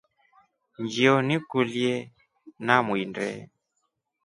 Njio 0.83 1.13
nikuye 1.27 1.93
nawinde. 2.65 3.27